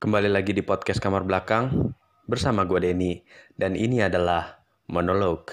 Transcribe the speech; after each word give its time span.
Kembali 0.00 0.32
lagi 0.32 0.56
di 0.56 0.64
podcast 0.64 0.96
kamar 0.96 1.28
belakang 1.28 1.92
bersama 2.24 2.64
gue 2.64 2.80
Denny 2.80 3.20
dan 3.52 3.76
ini 3.76 4.00
adalah 4.00 4.64
monolog. 4.88 5.52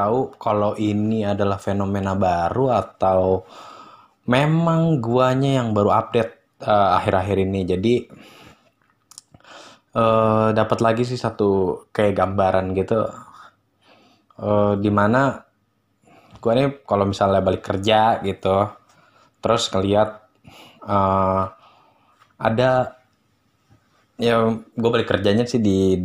Tahu 0.00 0.18
kalau 0.40 0.72
ini 0.80 1.28
adalah 1.28 1.60
fenomena 1.60 2.16
baru 2.16 2.72
atau 2.72 3.44
memang 4.32 4.96
guanya 5.04 5.60
yang 5.60 5.76
baru 5.76 5.92
update 5.92 6.32
eh, 6.64 6.90
akhir-akhir 6.96 7.36
ini. 7.44 7.60
Jadi 7.68 7.94
eh, 9.94 10.48
dapat 10.54 10.78
lagi 10.80 11.02
sih 11.06 11.18
satu 11.18 11.82
kayak 11.90 12.14
gambaran 12.16 12.72
gitu 12.78 13.00
eh, 14.40 14.74
di 14.78 14.90
mana 14.92 15.50
gua 16.40 16.52
nih 16.56 16.82
kalau 16.88 17.04
misalnya 17.04 17.44
balik 17.44 17.62
kerja 17.64 18.22
gitu 18.24 18.56
terus 19.42 19.68
ngeliat 19.72 20.10
eh, 20.86 21.42
ada 22.40 22.70
ya 24.20 24.36
gue 24.52 24.90
balik 24.92 25.08
kerjanya 25.08 25.48
sih 25.48 25.60
di 25.64 25.96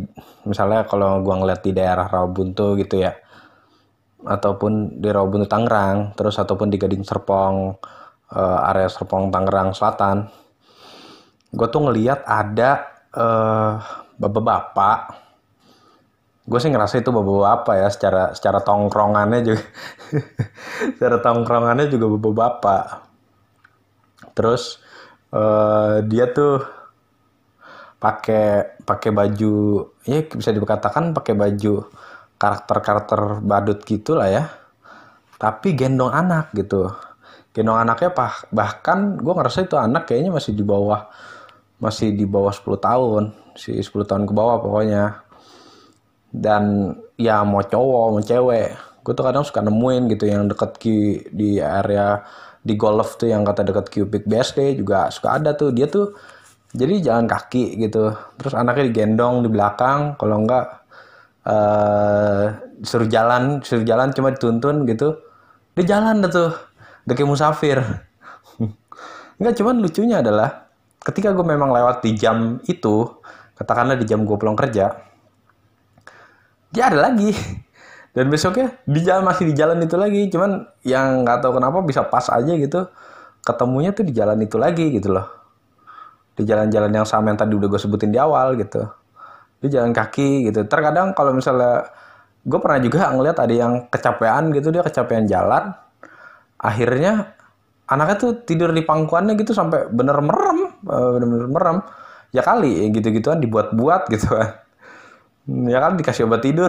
misalnya 0.48 0.88
kalau 0.88 1.20
gua 1.20 1.36
ngeliat 1.40 1.60
di 1.64 1.72
daerah 1.76 2.08
Rawabuntu 2.08 2.76
gitu 2.80 3.00
ya 3.00 3.12
ataupun 4.26 4.98
di 4.98 5.08
Rawabuntu 5.08 5.46
Tangerang 5.46 6.12
terus 6.18 6.36
ataupun 6.36 6.68
di 6.68 6.76
Gading 6.76 7.06
Serpong 7.06 7.78
eh, 8.34 8.68
area 8.70 8.90
Serpong 8.90 9.30
Tangerang 9.30 9.72
Selatan. 9.72 10.26
Gue 11.54 11.68
tuh 11.70 11.86
ngeliat 11.86 12.26
ada 12.26 12.70
eh, 13.14 13.72
bapak-bapak. 14.18 15.24
Gue 16.46 16.58
sih 16.62 16.70
ngerasa 16.70 17.02
itu 17.02 17.10
bapak-bapak 17.10 17.74
ya 17.74 17.88
secara 17.90 18.22
secara 18.34 18.62
tongkrongannya 18.62 19.40
juga 19.46 19.62
secara 20.98 21.22
tongkrongannya 21.22 21.86
juga 21.86 22.06
bapak-bapak. 22.18 22.84
Terus 24.34 24.82
eh, 25.30 26.02
dia 26.10 26.26
tuh 26.34 26.76
pakai 27.96 28.76
pakai 28.84 29.10
baju 29.10 29.54
ya 30.04 30.20
bisa 30.28 30.52
dikatakan 30.52 31.16
pakai 31.16 31.32
baju 31.32 31.88
karakter-karakter 32.36 33.40
badut 33.44 33.80
gitu 33.84 34.16
lah 34.16 34.28
ya. 34.28 34.44
Tapi 35.36 35.76
gendong 35.76 36.12
anak 36.12 36.52
gitu. 36.56 36.88
Gendong 37.52 37.76
anaknya 37.80 38.12
bah, 38.12 38.34
bahkan 38.52 39.16
gue 39.16 39.32
ngerasa 39.32 39.64
itu 39.64 39.76
anak 39.76 40.08
kayaknya 40.08 40.32
masih 40.32 40.52
di 40.52 40.64
bawah 40.64 41.08
masih 41.76 42.16
di 42.16 42.24
bawah 42.24 42.56
10 42.56 42.80
tahun 42.80 43.22
si 43.52 43.76
10 43.76 44.08
tahun 44.08 44.24
ke 44.28 44.32
bawah 44.32 44.60
pokoknya. 44.60 45.24
Dan 46.32 46.92
ya 47.16 47.40
mau 47.44 47.64
cowok 47.64 48.04
mau 48.12 48.20
cewek 48.20 48.68
gue 49.06 49.14
tuh 49.14 49.22
kadang 49.22 49.46
suka 49.46 49.62
nemuin 49.62 50.10
gitu 50.10 50.26
yang 50.26 50.50
deket 50.50 50.82
Q, 50.82 50.84
di 51.30 51.62
area 51.62 52.26
di 52.66 52.74
golf 52.74 53.14
tuh 53.14 53.30
yang 53.30 53.46
kata 53.46 53.62
deket 53.62 53.86
Cubic 53.94 54.26
BSD 54.26 54.82
juga 54.82 55.06
suka 55.14 55.38
ada 55.38 55.54
tuh. 55.54 55.70
Dia 55.70 55.86
tuh 55.86 56.18
jadi 56.74 56.98
jalan 56.98 57.30
kaki 57.30 57.78
gitu. 57.86 58.10
Terus 58.34 58.52
anaknya 58.58 58.90
digendong 58.90 59.46
di 59.46 59.48
belakang 59.48 60.18
kalau 60.18 60.42
enggak 60.42 60.85
eh 61.46 62.44
suruh 62.82 63.06
jalan 63.06 63.62
suruh 63.62 63.86
jalan 63.86 64.10
cuma 64.10 64.34
dituntun 64.34 64.82
gitu. 64.90 65.22
Dia 65.78 65.96
jalan 65.96 66.26
dah 66.26 66.30
tuh. 66.30 66.52
Udah 67.06 67.14
kayak 67.14 67.30
musafir. 67.30 67.78
Enggak 69.38 69.54
cuman 69.62 69.78
lucunya 69.78 70.18
adalah 70.18 70.66
ketika 71.06 71.30
gue 71.30 71.46
memang 71.46 71.70
lewat 71.70 72.02
di 72.02 72.18
jam 72.18 72.58
itu 72.66 73.06
katakanlah 73.54 73.94
di 73.94 74.02
jam 74.02 74.26
gue 74.26 74.34
pulang 74.34 74.58
kerja 74.58 75.06
dia 76.74 76.92
ada 76.92 76.98
lagi. 77.08 77.30
Dan 78.16 78.32
besoknya 78.32 78.80
di 78.88 79.04
jalan 79.04 79.28
masih 79.28 79.44
di 79.48 79.54
jalan 79.54 79.78
itu 79.80 79.96
lagi. 79.96 80.28
Cuman 80.32 80.64
yang 80.84 81.22
nggak 81.24 81.44
tahu 81.44 81.60
kenapa 81.60 81.84
bisa 81.84 82.04
pas 82.08 82.26
aja 82.32 82.52
gitu. 82.56 82.88
Ketemunya 83.44 83.92
tuh 83.92 84.04
di 84.08 84.12
jalan 84.16 84.40
itu 84.40 84.56
lagi 84.56 84.88
gitu 84.92 85.12
loh. 85.12 85.28
Di 86.36 86.44
jalan-jalan 86.44 86.92
yang 86.92 87.06
sama 87.08 87.32
yang 87.32 87.38
tadi 87.40 87.56
udah 87.56 87.68
gue 87.68 87.80
sebutin 87.80 88.12
di 88.12 88.20
awal 88.20 88.56
gitu 88.60 88.84
di 89.60 89.68
jalan 89.72 89.92
kaki 89.92 90.50
gitu. 90.50 90.64
Terkadang 90.68 91.16
kalau 91.16 91.32
misalnya 91.32 91.88
gue 92.46 92.58
pernah 92.62 92.78
juga 92.78 93.10
ngeliat 93.10 93.36
ada 93.42 93.54
yang 93.54 93.72
kecapean 93.90 94.54
gitu 94.54 94.70
dia 94.70 94.86
kecapean 94.86 95.26
jalan 95.26 95.74
akhirnya 96.62 97.34
anaknya 97.90 98.16
tuh 98.18 98.32
tidur 98.46 98.70
di 98.70 98.82
pangkuannya 98.82 99.34
gitu 99.38 99.54
sampai 99.54 99.90
bener 99.90 100.18
merem 100.22 100.58
eh, 100.86 101.08
bener-bener 101.16 101.48
merem. 101.50 101.78
Ya 102.34 102.42
kali 102.42 102.90
gitu-gituan 102.92 103.40
dibuat-buat 103.40 104.10
gitu 104.12 104.28
kan. 104.34 104.60
Ya 105.70 105.78
kan 105.78 105.94
dikasih 105.94 106.26
obat 106.26 106.42
tidur. 106.42 106.68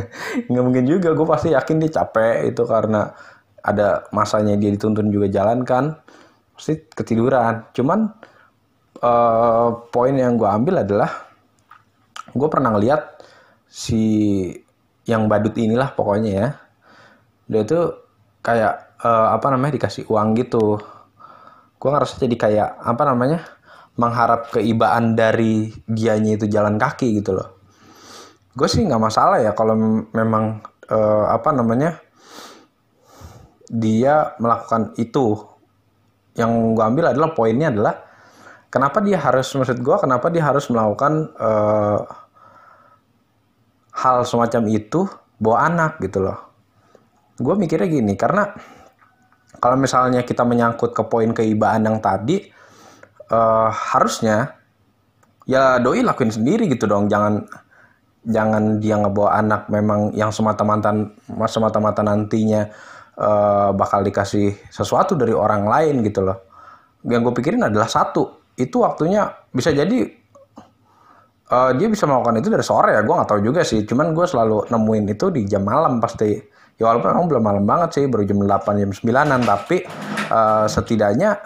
Nggak 0.50 0.64
mungkin 0.66 0.84
juga 0.84 1.14
gue 1.14 1.26
pasti 1.26 1.54
yakin 1.54 1.76
dia 1.78 2.02
capek 2.02 2.50
itu 2.50 2.62
karena 2.66 3.14
ada 3.62 4.06
masanya 4.10 4.58
dia 4.58 4.70
dituntun 4.74 5.08
juga 5.14 5.30
jalan 5.30 5.62
kan. 5.62 5.94
Pasti 6.58 6.84
ketiduran. 6.90 7.70
Cuman 7.70 8.10
eh, 9.00 9.68
poin 9.94 10.14
yang 10.14 10.34
gue 10.34 10.48
ambil 10.50 10.82
adalah 10.82 11.25
gue 12.36 12.48
pernah 12.52 12.70
ngeliat 12.76 13.02
si 13.66 14.04
yang 15.08 15.26
badut 15.30 15.54
inilah 15.56 15.94
pokoknya 15.96 16.30
ya. 16.32 16.48
Dia 17.46 17.62
tuh 17.66 17.84
kayak 18.42 18.74
eh, 19.02 19.28
apa 19.32 19.46
namanya 19.54 19.72
dikasih 19.80 20.04
uang 20.10 20.28
gitu. 20.38 20.78
Gue 21.76 21.90
ngerasa 21.92 22.20
jadi 22.20 22.36
kayak 22.36 22.68
apa 22.82 23.02
namanya 23.06 23.40
mengharap 23.96 24.52
keibaan 24.52 25.16
dari 25.16 25.72
dianya 25.88 26.36
itu 26.36 26.46
jalan 26.50 26.76
kaki 26.76 27.22
gitu 27.22 27.36
loh. 27.36 27.48
Gue 28.56 28.68
sih 28.68 28.84
nggak 28.84 29.02
masalah 29.02 29.40
ya 29.40 29.52
kalau 29.56 29.74
mem- 29.76 30.08
memang 30.12 30.60
eh, 30.88 31.24
apa 31.32 31.50
namanya 31.54 32.00
dia 33.70 34.36
melakukan 34.42 34.94
itu. 35.00 35.40
Yang 36.36 36.52
gue 36.76 36.84
ambil 36.84 37.04
adalah 37.16 37.32
poinnya 37.32 37.72
adalah 37.72 37.94
kenapa 38.68 39.00
dia 39.00 39.16
harus 39.16 39.48
maksud 39.56 39.80
gue 39.80 39.96
kenapa 39.96 40.28
dia 40.28 40.44
harus 40.44 40.68
melakukan 40.68 41.32
eh, 41.32 42.00
hal 43.96 44.28
semacam 44.28 44.62
itu 44.68 45.08
bawa 45.40 45.72
anak 45.72 46.00
gitu 46.04 46.20
loh. 46.24 46.38
Gue 47.36 47.56
mikirnya 47.56 47.88
gini 47.88 48.12
karena 48.16 48.52
kalau 49.56 49.76
misalnya 49.80 50.24
kita 50.24 50.44
menyangkut 50.44 50.92
ke 50.92 51.02
poin 51.08 51.32
keibaan 51.32 51.84
yang 51.84 51.98
tadi 52.00 52.44
eh, 53.32 53.68
harusnya 53.72 54.56
ya 55.48 55.80
doi 55.80 56.04
lakuin 56.04 56.32
sendiri 56.32 56.68
gitu 56.68 56.84
dong. 56.84 57.08
Jangan 57.08 57.44
jangan 58.26 58.82
dia 58.82 58.98
ngebawa 58.98 59.38
anak 59.38 59.70
memang 59.70 60.10
yang 60.12 60.34
semata-mata 60.34 60.92
semata-mata 61.48 62.04
nantinya 62.04 62.68
eh, 63.16 63.70
bakal 63.72 64.04
dikasih 64.04 64.56
sesuatu 64.68 65.16
dari 65.16 65.32
orang 65.32 65.64
lain 65.68 66.04
gitu 66.04 66.20
loh. 66.24 66.44
Yang 67.06 67.32
gue 67.32 67.34
pikirin 67.40 67.64
adalah 67.64 67.88
satu 67.88 68.44
itu 68.56 68.80
waktunya 68.80 69.28
bisa 69.52 69.72
jadi 69.72 70.08
eh, 71.46 71.70
dia 71.78 71.86
bisa 71.86 72.04
melakukan 72.06 72.42
itu 72.42 72.48
dari 72.50 72.64
sore 72.66 72.90
ya 72.94 73.00
gue 73.06 73.14
nggak 73.14 73.30
tahu 73.30 73.40
juga 73.42 73.60
sih. 73.62 73.86
Cuman 73.86 74.12
gue 74.12 74.26
selalu 74.26 74.66
nemuin 74.70 75.04
itu 75.14 75.26
di 75.30 75.42
jam 75.46 75.62
malam 75.62 76.02
pasti. 76.02 76.34
Ya 76.76 76.92
walaupun 76.92 77.08
memang 77.08 77.26
belum 77.32 77.42
malam 77.42 77.64
banget 77.64 77.88
sih 77.96 78.04
baru 78.04 78.28
jam 78.28 78.36
8 78.44 78.76
jam 78.76 78.90
9an 78.92 79.40
tapi 79.46 79.76
eh, 80.30 80.66
setidaknya 80.68 81.40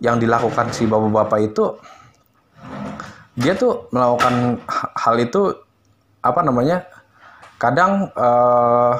yang 0.00 0.16
dilakukan 0.20 0.72
si 0.72 0.88
bapak-bapak 0.88 1.40
itu 1.52 1.64
dia 3.40 3.56
tuh 3.56 3.88
melakukan 3.92 4.60
ha- 4.68 4.92
hal 4.96 5.16
itu 5.16 5.48
apa 6.20 6.40
namanya 6.44 6.84
kadang 7.56 8.12
eh, 8.12 8.94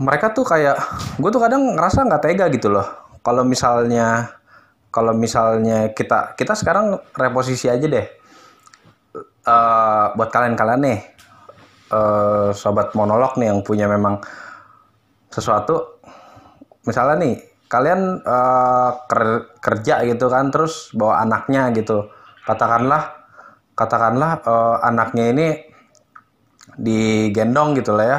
mereka 0.00 0.32
tuh 0.32 0.44
kayak 0.48 0.76
gue 1.20 1.30
tuh 1.30 1.42
kadang 1.42 1.76
ngerasa 1.76 2.08
nggak 2.08 2.22
tega 2.24 2.46
gitu 2.48 2.72
loh. 2.72 2.86
Kalau 3.22 3.44
misalnya 3.44 4.32
kalau 4.92 5.16
misalnya 5.16 5.92
kita 5.96 6.36
kita 6.36 6.52
sekarang 6.52 7.00
reposisi 7.16 7.72
aja 7.72 7.88
deh 7.88 8.21
Eh, 9.42 10.06
buat 10.14 10.30
kalian-kalian 10.30 10.80
nih 10.86 10.98
eh, 11.90 12.48
sobat 12.54 12.94
monolog 12.94 13.34
nih 13.34 13.50
yang 13.50 13.66
punya 13.66 13.90
memang 13.90 14.22
sesuatu 15.34 15.98
misalnya 16.86 17.26
nih 17.26 17.34
kalian 17.66 18.22
ker- 19.10 19.56
kerja 19.58 20.04
gitu 20.06 20.30
kan 20.30 20.54
terus 20.54 20.94
bawa 20.94 21.26
anaknya 21.26 21.74
gitu. 21.74 22.06
Katakanlah 22.46 23.18
katakanlah 23.74 24.30
eh, 24.46 24.76
anaknya 24.86 25.24
ini 25.34 25.46
digendong 26.78 27.74
gitu 27.82 27.98
lah 27.98 28.06
ya. 28.06 28.18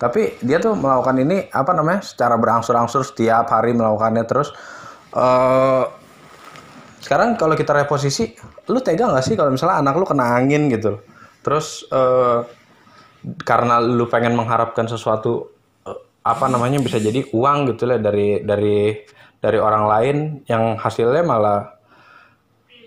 Tapi 0.00 0.40
dia 0.40 0.56
tuh 0.56 0.72
melakukan 0.72 1.20
ini 1.20 1.52
apa 1.52 1.76
namanya 1.76 2.00
secara 2.00 2.40
berangsur-angsur 2.40 3.04
setiap 3.04 3.44
hari 3.52 3.76
melakukannya. 3.76 4.24
Terus 4.24 4.56
eh 5.12 5.99
sekarang 7.00 7.40
kalau 7.40 7.56
kita 7.56 7.72
reposisi 7.72 8.36
lu 8.68 8.84
tega 8.84 9.08
nggak 9.08 9.24
sih 9.24 9.34
kalau 9.34 9.48
misalnya 9.48 9.80
anak 9.80 9.96
lu 9.96 10.04
kena 10.04 10.36
angin 10.36 10.68
gitu? 10.68 11.00
Terus 11.40 11.88
eh, 11.88 12.38
karena 13.44 13.80
lu 13.80 14.04
pengen 14.06 14.36
mengharapkan 14.36 14.84
sesuatu 14.84 15.48
eh, 15.88 15.98
apa 16.24 16.46
namanya 16.52 16.76
bisa 16.84 17.00
jadi 17.00 17.24
uang 17.32 17.72
gitu 17.74 17.88
lah 17.88 17.96
dari 17.96 18.44
dari 18.44 19.00
dari 19.40 19.58
orang 19.58 19.84
lain 19.88 20.16
yang 20.44 20.76
hasilnya 20.76 21.24
malah 21.24 21.80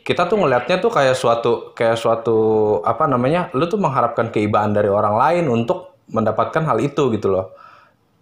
kita 0.03 0.27
tuh 0.29 0.37
ngelihatnya 0.37 0.77
tuh 0.83 0.91
kayak 0.93 1.15
suatu 1.17 1.73
kayak 1.73 1.97
suatu 1.97 2.37
apa 2.83 3.09
namanya 3.09 3.49
lu 3.57 3.65
tuh 3.65 3.81
mengharapkan 3.81 4.29
keibaan 4.29 4.75
dari 4.75 4.91
orang 4.91 5.15
lain 5.15 5.45
untuk 5.49 5.97
mendapatkan 6.11 6.61
hal 6.67 6.77
itu 6.83 7.09
gitu 7.15 7.31
loh. 7.31 7.55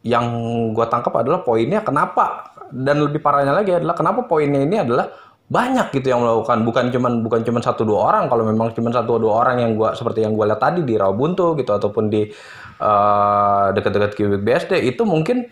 Yang 0.05 0.25
gua 0.73 0.85
tangkap 0.89 1.13
adalah 1.19 1.41
poinnya 1.41 1.81
kenapa? 1.81 2.53
Dan 2.71 3.03
lebih 3.03 3.19
parahnya 3.19 3.51
lagi 3.51 3.75
adalah 3.75 3.97
kenapa 3.97 4.23
poinnya 4.29 4.61
ini 4.61 4.77
adalah 4.79 5.09
banyak 5.51 5.91
gitu 5.91 6.15
yang 6.15 6.23
melakukan. 6.23 6.63
Bukan 6.63 6.85
cuman 6.95 7.13
bukan 7.27 7.43
cuman 7.43 7.61
satu 7.61 7.83
dua 7.83 7.99
orang. 8.07 8.31
Kalau 8.31 8.47
memang 8.47 8.71
cuman 8.71 8.91
satu 8.95 9.19
dua 9.19 9.43
orang 9.43 9.59
yang 9.59 9.75
gua 9.75 9.91
seperti 9.91 10.23
yang 10.23 10.31
gua 10.39 10.55
lihat 10.55 10.63
tadi 10.63 10.87
di 10.87 10.95
Rawabuntu 10.95 11.59
gitu 11.59 11.75
ataupun 11.75 12.07
di 12.07 12.31
uh, 12.79 13.75
dekat-dekat 13.75 14.15
Cubic 14.15 14.41
BSD 14.47 14.79
itu 14.87 15.03
mungkin 15.03 15.51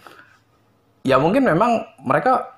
ya 1.03 1.19
mungkin 1.19 1.43
memang 1.43 1.83
mereka 2.07 2.55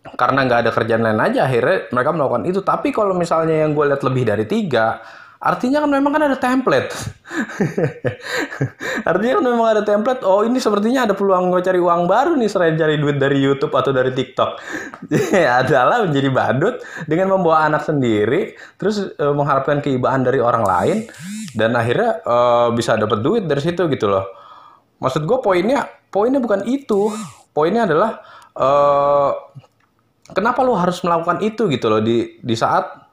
karena 0.00 0.48
nggak 0.48 0.60
ada 0.68 0.70
kerjaan 0.72 1.04
lain 1.04 1.20
aja 1.20 1.48
akhirnya 1.48 1.88
mereka 1.88 2.10
melakukan 2.12 2.44
itu. 2.44 2.60
Tapi 2.60 2.92
kalau 2.92 3.16
misalnya 3.16 3.64
yang 3.64 3.72
gue 3.72 3.84
lihat 3.88 4.04
lebih 4.04 4.28
dari 4.28 4.44
tiga 4.44 5.00
artinya 5.40 5.80
kan 5.80 5.88
memang 5.88 6.12
kan 6.12 6.22
ada 6.28 6.36
template. 6.36 6.92
Artinya 9.08 9.40
kan 9.40 9.44
memang 9.48 9.66
ada 9.72 9.82
template 9.88 10.20
oh 10.20 10.44
ini 10.44 10.60
sepertinya 10.60 11.08
ada 11.08 11.16
peluang 11.16 11.48
gue 11.48 11.64
cari 11.64 11.80
uang 11.80 12.04
baru 12.04 12.36
nih 12.36 12.50
selain 12.52 12.76
cari 12.76 13.00
duit 13.00 13.16
dari 13.16 13.40
YouTube 13.40 13.72
atau 13.72 13.88
dari 13.88 14.12
TikTok. 14.12 14.60
Adalah 15.64 16.04
menjadi 16.04 16.28
badut 16.28 16.84
dengan 17.08 17.32
membawa 17.32 17.64
anak 17.72 17.88
sendiri 17.88 18.52
terus 18.76 19.00
e, 19.16 19.24
mengharapkan 19.32 19.80
keibaan 19.80 20.20
dari 20.20 20.44
orang 20.44 20.60
lain 20.60 20.98
dan 21.56 21.72
akhirnya 21.72 22.20
e, 22.20 22.36
bisa 22.76 23.00
dapat 23.00 23.24
duit 23.24 23.48
dari 23.48 23.64
situ 23.64 23.88
gitu 23.88 24.12
loh. 24.12 24.28
Maksud 25.00 25.24
gue 25.24 25.40
poinnya 25.40 25.88
poinnya 26.12 26.44
bukan 26.44 26.68
itu. 26.68 27.08
Poinnya 27.56 27.88
adalah 27.88 28.20
e, 28.52 28.68
kenapa 30.36 30.60
lo 30.60 30.76
harus 30.76 31.00
melakukan 31.00 31.40
itu 31.40 31.64
gitu 31.72 31.88
loh 31.88 32.04
di 32.04 32.36
di 32.44 32.52
saat 32.52 33.08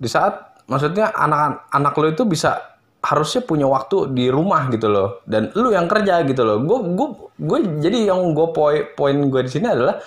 di 0.00 0.08
saat 0.08 0.55
maksudnya 0.66 1.14
anak 1.14 1.70
anak 1.70 1.94
lo 1.98 2.06
itu 2.10 2.26
bisa 2.26 2.76
harusnya 3.06 3.46
punya 3.46 3.66
waktu 3.70 4.10
di 4.10 4.26
rumah 4.26 4.66
gitu 4.74 4.90
loh. 4.90 5.22
Dan 5.22 5.54
lu 5.54 5.70
yang 5.70 5.86
kerja 5.86 6.26
gitu 6.26 6.42
loh. 6.42 6.58
Gue 6.66 6.78
gue 6.94 7.08
gue 7.38 7.58
jadi 7.86 8.10
yang 8.10 8.34
gue 8.34 8.50
poin 8.50 8.82
poin 8.98 9.14
gue 9.14 9.40
di 9.46 9.50
sini 9.50 9.70
adalah 9.70 10.02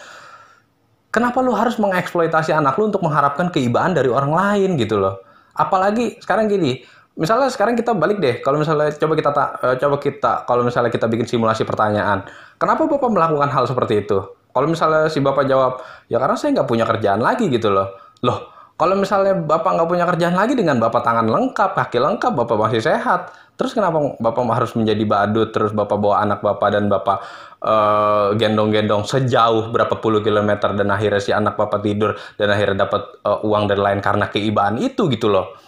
kenapa 1.07 1.39
lu 1.39 1.55
harus 1.55 1.79
mengeksploitasi 1.79 2.51
anak 2.51 2.75
lu 2.75 2.91
untuk 2.91 2.99
mengharapkan 3.01 3.47
keibaan 3.49 3.95
dari 3.95 4.11
orang 4.11 4.35
lain 4.35 4.75
gitu 4.75 4.99
loh? 4.99 5.23
Apalagi 5.55 6.19
sekarang 6.19 6.51
gini 6.51 6.83
misalnya 7.19 7.51
sekarang 7.51 7.75
kita 7.75 7.91
balik 7.91 8.23
deh 8.23 8.39
kalau 8.39 8.63
misalnya 8.63 8.95
coba 8.95 9.13
kita 9.19 9.29
uh, 9.35 9.75
coba 9.75 9.95
kita 9.99 10.31
kalau 10.47 10.63
misalnya 10.63 10.87
kita 10.87 11.03
bikin 11.03 11.27
simulasi 11.27 11.67
pertanyaan 11.67 12.23
kenapa 12.55 12.87
bapak 12.87 13.11
melakukan 13.11 13.49
hal 13.51 13.67
seperti 13.67 14.07
itu? 14.07 14.23
Kalau 14.49 14.67
misalnya 14.71 15.11
si 15.11 15.19
bapak 15.19 15.43
jawab 15.47 15.83
ya 16.07 16.15
karena 16.19 16.35
saya 16.39 16.55
nggak 16.55 16.67
punya 16.67 16.87
kerjaan 16.87 17.19
lagi 17.19 17.51
gitu 17.51 17.71
loh. 17.71 17.91
Loh 18.23 18.58
kalau 18.79 18.95
misalnya 18.95 19.35
Bapak 19.35 19.75
nggak 19.75 19.89
punya 19.91 20.07
kerjaan 20.07 20.39
lagi 20.39 20.55
dengan 20.55 20.79
Bapak 20.79 21.03
tangan 21.03 21.27
lengkap, 21.27 21.75
kaki 21.75 21.99
lengkap, 21.99 22.31
Bapak 22.31 22.55
masih 22.55 22.79
sehat. 22.79 23.35
Terus 23.59 23.75
kenapa 23.75 23.99
Bapak 24.23 24.47
harus 24.55 24.71
menjadi 24.71 25.03
badut, 25.03 25.51
terus 25.51 25.75
Bapak 25.75 25.99
bawa 25.99 26.23
anak 26.23 26.39
Bapak 26.39 26.71
dan 26.71 26.87
Bapak 26.87 27.19
uh, 27.59 28.31
gendong-gendong 28.39 29.03
sejauh 29.03 29.67
berapa 29.75 29.99
puluh 29.99 30.23
kilometer 30.23 30.71
dan 30.79 30.87
akhirnya 30.95 31.19
si 31.19 31.35
anak 31.35 31.59
Bapak 31.59 31.83
tidur 31.83 32.15
dan 32.39 32.55
akhirnya 32.55 32.87
dapat 32.87 33.19
uh, 33.27 33.43
uang 33.43 33.67
dari 33.67 33.83
lain 33.83 33.99
karena 33.99 34.31
keibaan 34.31 34.79
itu 34.79 35.11
gitu 35.11 35.27
loh. 35.27 35.59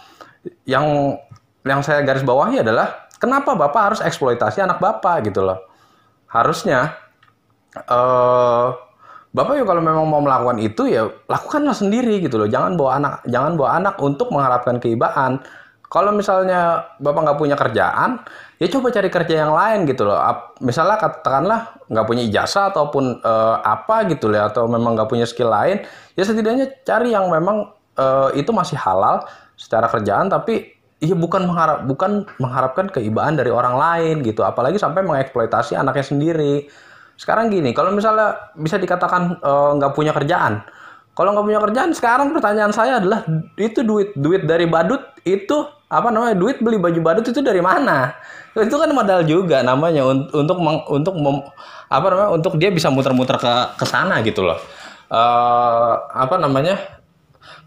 Yang 0.64 1.20
yang 1.68 1.84
saya 1.84 2.00
garis 2.08 2.24
bawahi 2.24 2.64
adalah 2.64 3.12
kenapa 3.20 3.52
Bapak 3.52 3.82
harus 3.92 4.00
eksploitasi 4.00 4.64
anak 4.64 4.80
Bapak 4.80 5.28
gitu 5.28 5.44
loh. 5.44 5.60
Harusnya 6.32 6.96
uh, 7.76 8.72
Bapak 9.32 9.56
ya 9.56 9.64
kalau 9.64 9.80
memang 9.80 10.04
mau 10.04 10.20
melakukan 10.20 10.60
itu 10.60 10.92
ya 10.92 11.08
lakukanlah 11.28 11.72
sendiri 11.72 12.20
gitu 12.20 12.36
loh. 12.36 12.48
Jangan 12.48 12.76
bawa 12.76 13.00
anak, 13.00 13.14
jangan 13.24 13.56
bawa 13.56 13.80
anak 13.80 13.94
untuk 14.04 14.28
mengharapkan 14.28 14.76
keibaan. 14.76 15.40
Kalau 15.88 16.12
misalnya 16.12 16.88
Bapak 17.00 17.20
nggak 17.20 17.38
punya 17.40 17.56
kerjaan, 17.56 18.20
ya 18.56 18.66
coba 18.72 18.92
cari 18.92 19.08
kerja 19.12 19.44
yang 19.44 19.52
lain 19.52 19.84
gitu 19.88 20.04
loh. 20.08 20.16
Misalnya 20.60 20.96
katakanlah 21.00 21.80
nggak 21.88 22.06
punya 22.08 22.22
ijazah 22.28 22.72
ataupun 22.72 23.20
uh, 23.24 23.60
apa 23.60 24.08
gitu 24.08 24.28
loh, 24.32 24.48
atau 24.48 24.68
memang 24.68 24.96
nggak 24.96 25.08
punya 25.08 25.28
skill 25.28 25.52
lain, 25.52 25.84
ya 26.16 26.24
setidaknya 26.24 26.80
cari 26.84 27.12
yang 27.12 27.28
memang 27.28 27.72
uh, 28.00 28.32
itu 28.32 28.52
masih 28.52 28.76
halal 28.80 29.24
secara 29.56 29.88
kerjaan, 29.88 30.32
tapi 30.32 30.80
Iya 31.02 31.18
bukan 31.18 31.50
mengharap 31.50 31.82
bukan 31.82 32.30
mengharapkan 32.38 32.86
keibaan 32.86 33.34
dari 33.34 33.50
orang 33.50 33.74
lain 33.74 34.22
gitu, 34.22 34.46
apalagi 34.46 34.78
sampai 34.78 35.02
mengeksploitasi 35.02 35.74
anaknya 35.74 36.06
sendiri. 36.06 36.70
Sekarang 37.22 37.54
gini, 37.54 37.70
kalau 37.70 37.94
misalnya 37.94 38.50
bisa 38.58 38.82
dikatakan 38.82 39.38
eh, 39.38 39.70
nggak 39.78 39.92
uh, 39.92 39.94
punya 39.94 40.10
kerjaan, 40.10 40.66
kalau 41.14 41.30
nggak 41.30 41.46
punya 41.46 41.60
kerjaan, 41.62 41.90
sekarang 41.94 42.34
pertanyaan 42.34 42.74
saya 42.74 42.98
adalah 42.98 43.22
itu 43.54 43.86
duit 43.86 44.10
duit 44.18 44.42
dari 44.42 44.66
badut 44.66 45.06
itu 45.22 45.54
apa 45.86 46.10
namanya 46.10 46.34
duit 46.34 46.58
beli 46.58 46.82
baju 46.82 46.98
badut 46.98 47.30
itu 47.30 47.38
dari 47.38 47.62
mana? 47.62 48.10
Itu 48.58 48.74
kan 48.74 48.90
modal 48.90 49.22
juga 49.22 49.62
namanya 49.62 50.02
untuk 50.08 50.58
untuk 50.90 51.14
mem, 51.14 51.46
apa 51.86 52.06
namanya 52.10 52.30
untuk 52.34 52.58
dia 52.58 52.74
bisa 52.74 52.90
muter-muter 52.90 53.38
ke 53.38 53.52
ke 53.78 53.86
sana 53.86 54.18
gitu 54.26 54.42
loh. 54.42 54.58
Uh, 55.06 56.02
apa 56.10 56.42
namanya? 56.42 56.74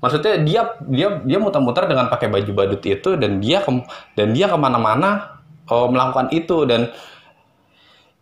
Maksudnya 0.04 0.44
dia 0.44 0.62
dia 0.84 1.08
dia 1.24 1.40
muter-muter 1.40 1.88
dengan 1.88 2.12
pakai 2.12 2.28
baju 2.28 2.52
badut 2.52 2.84
itu 2.84 3.16
dan 3.16 3.40
dia 3.40 3.64
ke, 3.64 3.72
dan 4.20 4.36
dia 4.36 4.52
ke 4.52 4.58
mana-mana 4.60 5.40
uh, 5.72 5.88
melakukan 5.88 6.28
itu 6.36 6.68
dan 6.68 6.92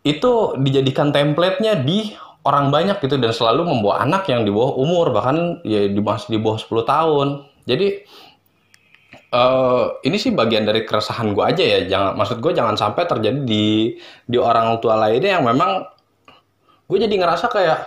itu 0.04 0.60
dijadikan 0.60 1.16
template-nya 1.16 1.80
di 1.80 2.12
orang 2.44 2.70
banyak 2.70 3.00
gitu 3.00 3.16
dan 3.16 3.32
selalu 3.32 3.64
membawa 3.64 4.04
anak 4.04 4.28
yang 4.28 4.44
di 4.44 4.52
bawah 4.52 4.76
umur 4.76 5.16
bahkan 5.16 5.64
ya 5.64 5.88
di 5.88 6.00
masih 6.04 6.36
di 6.36 6.40
bawah 6.44 6.60
10 6.60 6.84
tahun. 6.84 7.28
Jadi 7.64 7.88
uh, 9.32 10.04
ini 10.04 10.18
sih 10.20 10.36
bagian 10.36 10.68
dari 10.68 10.84
keresahan 10.84 11.32
gue 11.32 11.44
aja 11.44 11.64
ya. 11.64 11.80
Jangan 11.88 12.20
maksud 12.20 12.38
gue 12.44 12.52
jangan 12.52 12.76
sampai 12.76 13.08
terjadi 13.08 13.40
di 13.48 13.96
di 14.28 14.38
orang 14.38 14.76
tua 14.84 15.00
lainnya 15.00 15.40
yang 15.40 15.48
memang 15.48 15.88
gue 16.92 16.98
jadi 17.00 17.16
ngerasa 17.16 17.48
kayak 17.48 17.80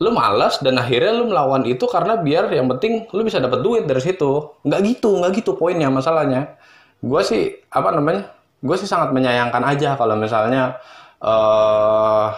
lu 0.00 0.12
malas 0.12 0.60
dan 0.64 0.80
akhirnya 0.80 1.12
lu 1.12 1.28
melawan 1.28 1.64
itu 1.68 1.84
karena 1.84 2.16
biar 2.20 2.48
yang 2.52 2.68
penting 2.72 3.08
lu 3.12 3.24
bisa 3.24 3.40
dapat 3.40 3.64
duit 3.64 3.88
dari 3.88 4.04
situ. 4.04 4.52
Nggak 4.68 4.80
gitu, 4.84 5.16
nggak 5.16 5.32
gitu 5.40 5.56
poinnya 5.56 5.88
masalahnya. 5.88 6.60
Gue 7.00 7.24
sih 7.24 7.56
apa 7.72 7.88
namanya? 7.96 8.39
Gue 8.60 8.76
sih 8.76 8.88
sangat 8.88 9.16
menyayangkan 9.16 9.64
aja 9.64 9.96
kalau 9.96 10.14
misalnya 10.20 10.76
uh, 11.24 12.28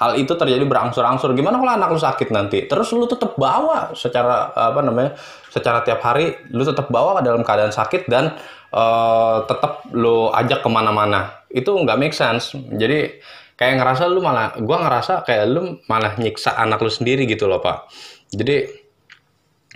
hal 0.00 0.16
itu 0.16 0.32
terjadi 0.32 0.64
berangsur-angsur. 0.64 1.32
Gimana 1.36 1.60
kalau 1.60 1.72
anak 1.76 1.88
lu 1.92 2.00
sakit 2.00 2.28
nanti? 2.32 2.64
Terus 2.64 2.88
lu 2.96 3.04
tetap 3.04 3.36
bawa 3.36 3.92
secara 3.92 4.52
apa 4.56 4.80
namanya? 4.80 5.12
Secara 5.52 5.84
tiap 5.84 6.00
hari 6.00 6.36
lu 6.52 6.64
tetap 6.64 6.88
bawa 6.88 7.20
ke 7.20 7.22
dalam 7.28 7.44
keadaan 7.44 7.72
sakit 7.72 8.08
dan 8.08 8.32
uh, 8.72 9.44
tetap 9.44 9.84
lu 9.92 10.32
ajak 10.32 10.64
ke 10.64 10.68
mana-mana. 10.72 11.44
Itu 11.52 11.76
nggak 11.76 11.98
make 12.00 12.16
sense. 12.16 12.56
Jadi 12.56 13.20
kayak 13.60 13.76
ngerasa 13.76 14.08
lu 14.08 14.24
malah, 14.24 14.56
gue 14.56 14.72
ngerasa 14.72 15.20
kayak 15.28 15.44
lu 15.52 15.76
malah 15.84 16.16
nyiksa 16.16 16.56
anak 16.56 16.80
lu 16.80 16.88
sendiri 16.88 17.28
gitu 17.28 17.44
loh 17.44 17.60
pak. 17.60 17.92
Jadi 18.32 18.72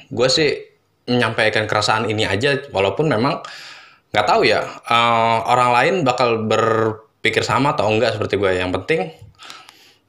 gue 0.09 0.29
sih 0.33 0.57
menyampaikan 1.05 1.69
keresahan 1.69 2.09
ini 2.09 2.25
aja, 2.25 2.65
walaupun 2.73 3.13
memang 3.13 3.45
nggak 4.15 4.27
tahu 4.31 4.47
ya 4.47 4.63
uh, 4.87 5.43
orang 5.51 5.71
lain 5.75 5.95
bakal 6.07 6.47
berpikir 6.47 7.43
sama 7.43 7.75
atau 7.75 7.91
enggak 7.91 8.15
seperti 8.15 8.39
gue 8.39 8.55
yang 8.55 8.71
penting 8.71 9.11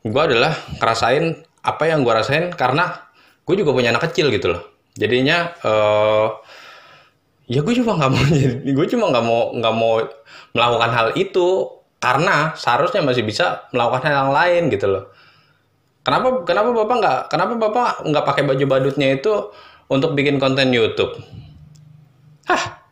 gue 0.06 0.22
adalah 0.22 0.54
ngerasain 0.78 1.42
apa 1.66 1.84
yang 1.90 2.06
gue 2.06 2.14
rasain 2.14 2.54
karena 2.54 3.10
gue 3.46 3.56
juga 3.58 3.74
punya 3.74 3.90
anak 3.90 4.10
kecil 4.12 4.30
gitu 4.30 4.54
loh. 4.54 4.62
Jadinya 4.98 5.50
uh, 5.66 6.28
ya 7.50 7.62
gue 7.62 7.74
cuma 7.82 7.98
nggak 7.98 8.12
mau 8.14 8.24
gue 8.78 8.88
cuma 8.94 9.06
nggak 9.10 9.26
mau 9.26 9.42
nggak 9.58 9.76
mau 9.76 9.94
melakukan 10.54 10.92
hal 10.94 11.08
itu 11.18 11.74
karena 11.98 12.54
seharusnya 12.54 13.02
masih 13.02 13.26
bisa 13.26 13.66
melakukan 13.74 14.06
hal 14.06 14.30
yang 14.30 14.34
lain 14.34 14.64
gitu 14.70 14.86
loh. 14.86 15.04
Kenapa 16.06 16.46
kenapa 16.46 16.70
bapak 16.70 16.96
nggak 17.02 17.20
kenapa 17.34 17.54
bapak 17.58 17.88
nggak 18.06 18.26
pakai 18.30 18.44
baju 18.46 18.66
badutnya 18.70 19.18
itu 19.18 19.50
untuk 19.90 20.14
bikin 20.14 20.38
konten 20.38 20.70
YouTube? 20.70 21.18
Hah, 22.46 22.85